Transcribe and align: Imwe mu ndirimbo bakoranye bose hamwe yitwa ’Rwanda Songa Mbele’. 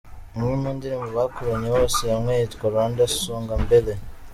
Imwe 0.35 0.53
mu 0.61 0.69
ndirimbo 0.77 1.07
bakoranye 1.19 1.67
bose 1.75 1.99
hamwe 2.13 2.31
yitwa 2.39 2.65
’Rwanda 2.71 3.01
Songa 3.19 3.53
Mbele’. 3.63 3.93